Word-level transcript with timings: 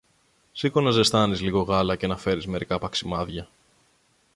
Σήκω 0.51 0.81
να 0.81 0.91
ζεστάνεις 0.91 1.41
λίγο 1.41 1.61
γάλα 1.61 1.95
και 1.95 2.07
να 2.07 2.17
φέρεις 2.17 2.47
μερικά 2.47 2.79
παξιμάδια. 2.79 3.47